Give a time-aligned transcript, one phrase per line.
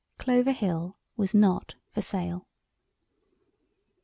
[0.17, 2.47] Clover Hill was not for sale.